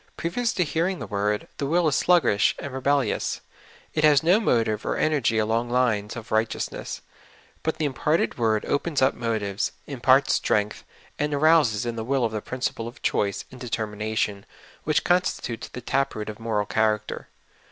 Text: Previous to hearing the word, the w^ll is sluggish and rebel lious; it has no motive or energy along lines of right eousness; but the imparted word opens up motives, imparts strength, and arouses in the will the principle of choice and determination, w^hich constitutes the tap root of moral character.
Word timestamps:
Previous 0.17 0.51
to 0.53 0.63
hearing 0.63 0.97
the 0.97 1.05
word, 1.05 1.47
the 1.57 1.67
w^ll 1.67 1.87
is 1.87 1.95
sluggish 1.95 2.55
and 2.57 2.73
rebel 2.73 3.03
lious; 3.03 3.39
it 3.93 4.03
has 4.03 4.23
no 4.23 4.39
motive 4.39 4.83
or 4.83 4.97
energy 4.97 5.37
along 5.37 5.69
lines 5.69 6.15
of 6.15 6.31
right 6.31 6.49
eousness; 6.49 7.01
but 7.61 7.77
the 7.77 7.85
imparted 7.85 8.35
word 8.39 8.65
opens 8.65 9.03
up 9.03 9.13
motives, 9.13 9.73
imparts 9.85 10.33
strength, 10.33 10.83
and 11.19 11.35
arouses 11.35 11.85
in 11.85 11.97
the 11.97 12.03
will 12.03 12.27
the 12.29 12.41
principle 12.41 12.87
of 12.87 13.03
choice 13.03 13.45
and 13.51 13.61
determination, 13.61 14.47
w^hich 14.87 15.03
constitutes 15.03 15.67
the 15.67 15.81
tap 15.81 16.15
root 16.15 16.29
of 16.29 16.39
moral 16.39 16.65
character. 16.65 17.27